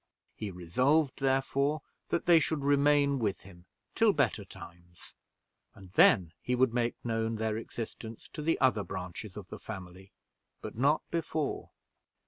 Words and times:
He 0.35 0.49
resolved, 0.49 1.19
therefore, 1.19 1.83
that 2.09 2.25
they 2.25 2.39
should 2.39 2.63
remain 2.63 3.19
with 3.19 3.43
him 3.43 3.65
till 3.93 4.13
better 4.13 4.43
times; 4.43 5.13
and 5.75 5.91
then 5.91 6.33
he 6.41 6.55
would 6.55 6.73
make 6.73 6.95
known 7.05 7.35
their 7.35 7.55
existence 7.55 8.27
to 8.33 8.41
the 8.41 8.59
other 8.59 8.83
branches 8.83 9.37
of 9.37 9.49
the 9.49 9.59
family, 9.59 10.11
but 10.59 10.75
not 10.75 11.03
before. 11.11 11.69